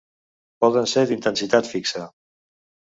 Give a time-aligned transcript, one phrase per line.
[0.65, 2.05] Poden ser d'intensitat fixa.